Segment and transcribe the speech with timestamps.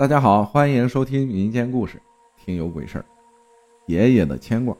[0.00, 2.00] 大家好，欢迎收听民间故事，
[2.34, 3.04] 听有鬼事儿。
[3.86, 4.74] 爷爷的牵挂。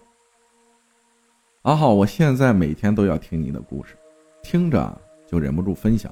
[1.61, 3.99] 阿浩，我现在每天都要听你的故事，
[4.43, 6.11] 听着就忍不住分享。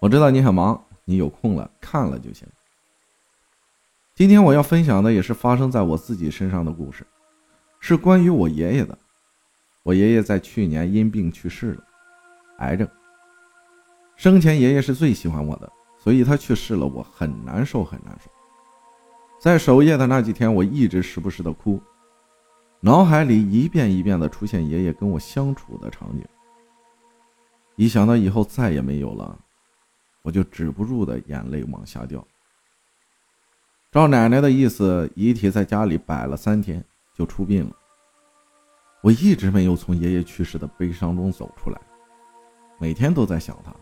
[0.00, 2.48] 我知道你很忙，你有空了看了就行。
[4.16, 7.06] 今天我要分享的也是发生在我自己身上的故事，
[7.78, 8.98] 是关于我爷爷的。
[9.84, 11.84] 我爷爷在去年因病去世了，
[12.58, 12.88] 癌症。
[14.16, 15.72] 生前爷爷是最喜欢我的，
[16.02, 18.30] 所以他去世了，我很难受，很难受。
[19.38, 21.78] 在守夜的那几天，我一直时不时的哭，
[22.80, 26.24] 脑海里一遍一遍的出现爷爷跟我相处的场景。
[27.76, 29.38] 一想到以后再也没有了，
[30.22, 32.26] 我就止不住的眼泪往下掉。
[33.92, 36.82] 照奶奶的意思，遗体在家里摆了三天
[37.14, 37.76] 就出殡了。
[39.02, 41.80] 我一直没有从爷爷去世的悲伤中走出来，
[42.78, 43.74] 每天都在想他。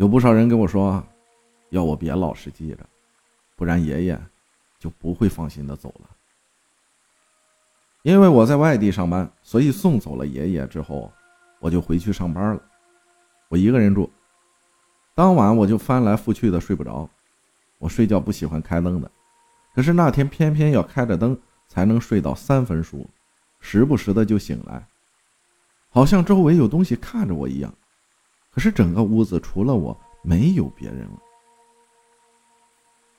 [0.00, 1.06] 有不少人跟我说，
[1.68, 2.78] 要我别老是记着，
[3.54, 4.18] 不然爷爷
[4.78, 6.08] 就不会放心的走了。
[8.00, 11.12] 因为我在外地上班，所以送走了爷爷之后，
[11.58, 12.62] 我就回去上班了。
[13.50, 14.10] 我一个人住，
[15.14, 17.06] 当晚我就翻来覆去的睡不着。
[17.76, 19.10] 我睡觉不喜欢开灯的，
[19.74, 21.38] 可是那天偏偏要开着灯
[21.68, 23.06] 才能睡到三分熟，
[23.60, 24.82] 时不时的就醒来，
[25.90, 27.70] 好像周围有东西看着我一样。
[28.50, 31.18] 可是整个屋子除了我，没有别人了。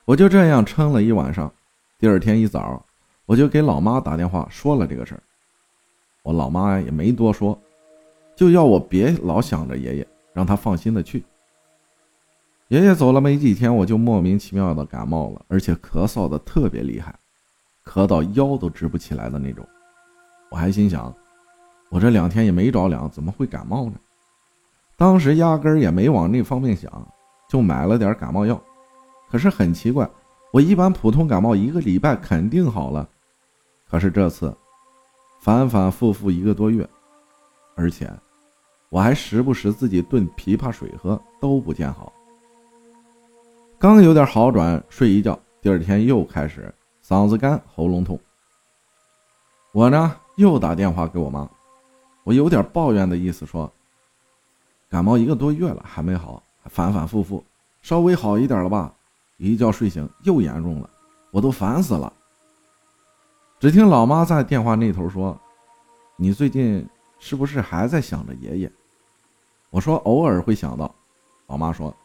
[0.04, 1.52] 我就这样撑了一晚上，
[1.98, 2.84] 第二天一早，
[3.24, 5.22] 我就给老妈打电话说了这个事儿。
[6.22, 7.58] 我老妈也没多说，
[8.36, 11.24] 就要我别老想着爷爷，让他放心的去。
[12.68, 17.14] 爷爷走了没几天，我就莫名其妙的感冒了，而且咳嗽的特别厉害，
[17.84, 19.66] 咳到腰都直不起来的那种。
[20.50, 21.14] 我还心想，
[21.90, 23.94] 我这两天也没着凉，怎么会感冒呢？
[25.02, 26.88] 当时压根儿也没往那方面想，
[27.48, 28.62] 就买了点感冒药。
[29.28, 30.08] 可是很奇怪，
[30.52, 33.08] 我一般普通感冒一个礼拜肯定好了，
[33.90, 34.56] 可是这次
[35.40, 36.88] 反反复复一个多月，
[37.74, 38.08] 而且
[38.90, 42.12] 我还时不时自己炖枇杷水喝，都不见好。
[43.80, 46.72] 刚有点好转，睡一觉，第二天又开始
[47.04, 48.16] 嗓子干、喉咙痛。
[49.72, 51.50] 我呢又打电话给我妈，
[52.22, 53.68] 我有点抱怨的意思说。
[54.92, 57.42] 感冒一个多月了还没好，反反复复，
[57.80, 58.94] 稍微好一点了吧？
[59.38, 60.90] 一觉睡醒又严重了，
[61.30, 62.12] 我都烦死了。
[63.58, 65.40] 只听老妈在电话那头说
[66.18, 66.86] ：“你最近
[67.18, 68.72] 是不是还在想着爷爷？”
[69.72, 70.94] 我说：“偶尔会想到。”
[71.48, 71.96] 老妈说：“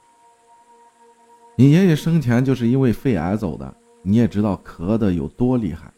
[1.58, 5.92] 你爷爷生前就是因为肺癌走的，你也知道咳的有多厉害，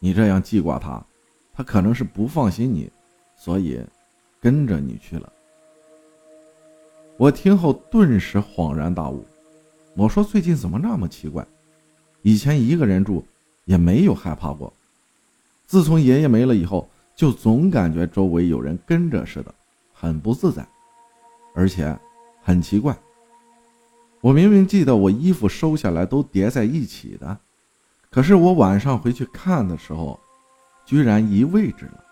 [0.00, 1.00] 你这样记挂他，
[1.52, 2.90] 他可能是不放心你，
[3.36, 3.80] 所以
[4.40, 5.32] 跟着你去了。”
[7.18, 9.26] 我听后顿时恍然大悟，
[9.96, 11.44] 我说：“最近怎么那么奇怪？
[12.22, 13.26] 以前一个人住
[13.64, 14.72] 也没有害怕过，
[15.66, 19.52] 自从爷爷没了以后，就总感觉周围有人跟着似的，
[19.92, 20.64] 很不自在，
[21.56, 21.98] 而且
[22.40, 22.96] 很奇怪。
[24.20, 27.36] 我明明记得我衣服收下来都叠在一起的，
[28.12, 30.16] 可是我晚上回去看的时候，
[30.86, 32.04] 居然移位置了，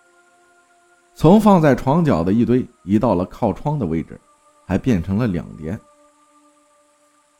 [1.15, 4.21] 从放在床角的一堆移到了靠窗的位置。”
[4.67, 5.79] 还变成了两叠。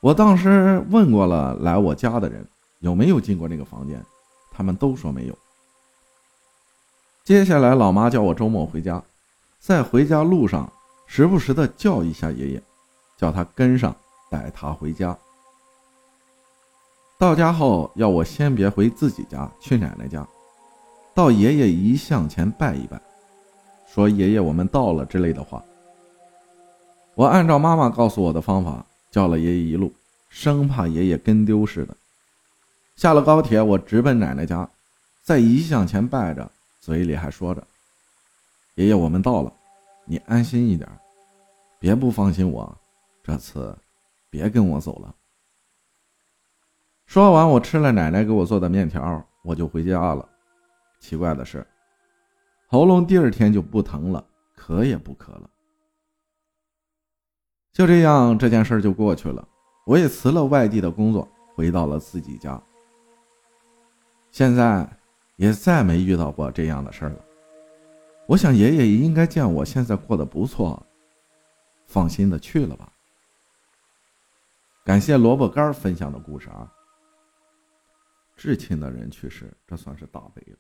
[0.01, 2.47] 我当时问过了来我家的人
[2.79, 4.01] 有没有进过那个房间，
[4.53, 5.37] 他们都说没有。
[7.25, 9.03] 接下来，老妈叫我周末回家，
[9.59, 10.73] 在回家路上
[11.07, 12.63] 时不时的叫一下爷爷，
[13.17, 13.95] 叫他跟上
[14.31, 15.17] 带他回家。
[17.19, 20.25] 到家后要我先别回自己家，去奶奶家，
[21.15, 23.01] 到爷爷遗像前拜一拜，
[23.93, 25.61] 说爷爷我们到了之类的话。
[27.17, 29.91] 我按照妈妈告诉我的方法叫了爷爷一路，
[30.29, 31.97] 生怕爷爷跟丢似的。
[32.95, 34.69] 下了高铁，我直奔奶奶家，
[35.23, 37.67] 在遗像前拜着，嘴里还说着
[38.77, 39.51] ：“爷爷，我们到了，
[40.05, 40.87] 你安心一点，
[41.79, 42.77] 别不放心我，
[43.25, 43.75] 这次
[44.29, 45.15] 别跟我走了。”
[47.09, 50.29] 说完，我吃了奶奶给我做的面条，我就回家了。
[51.01, 51.67] 奇怪的是，
[52.67, 54.23] 喉咙第二天就不疼了，
[54.55, 55.49] 咳也不咳了。
[57.77, 59.47] 就这样，这件事就过去了。
[59.85, 62.59] 我也辞了外地的工作，回到了自己家。
[64.31, 64.89] 现在
[65.37, 67.23] 也再没遇到过这样的事儿了。
[68.27, 70.83] 我想爷爷也应该见我现在过得不错，
[71.85, 72.91] 放心的去了吧。
[74.83, 76.73] 感谢萝卜干分享的故事啊。
[78.37, 80.57] 至亲的人去世，这算是大悲了。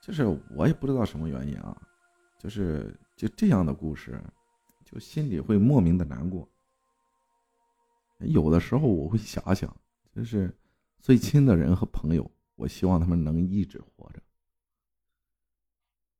[0.00, 0.26] 就是
[0.56, 1.76] 我也不知道什么原因啊，
[2.40, 4.20] 就是就这样的故事。
[4.92, 6.46] 就心里会莫名的难过，
[8.18, 9.74] 有的时候我会遐想，
[10.14, 10.54] 就是
[10.98, 14.20] 最亲的人和朋友，我希望他们能一直活着。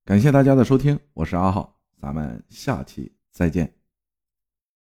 [0.07, 3.82] 感谢大家的收听，我是阿浩，咱们下期再见。